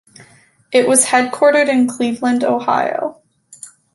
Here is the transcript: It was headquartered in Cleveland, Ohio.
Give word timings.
It 0.71 0.87
was 0.87 1.05
headquartered 1.05 1.69
in 1.69 1.87
Cleveland, 1.87 2.43
Ohio. 2.43 3.21